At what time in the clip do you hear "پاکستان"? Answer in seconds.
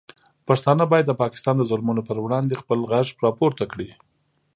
1.21-1.55